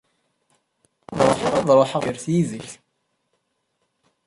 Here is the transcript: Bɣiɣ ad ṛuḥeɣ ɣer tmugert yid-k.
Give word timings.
Bɣiɣ 1.17 1.41
ad 1.57 1.67
ṛuḥeɣ 1.79 2.01
ɣer 2.03 2.15
tmugert 2.17 2.25
yid-k. 2.33 2.69